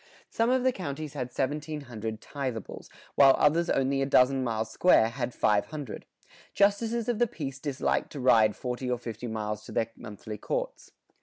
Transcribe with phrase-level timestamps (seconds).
[0.31, 5.31] Some of the counties had 1,700 tithables, while others only a dozen miles square had
[5.31, 6.07] 500.
[6.55, 10.91] Justices of the peace disliked to ride forty or fifty miles to their monthly courts.